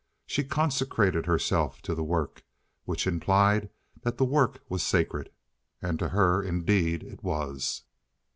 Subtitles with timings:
[0.25, 2.43] She consecrated herself to the work,
[2.85, 3.69] which implied
[4.01, 5.31] that the work was sacred.
[5.79, 7.83] And to her, indeed, it was.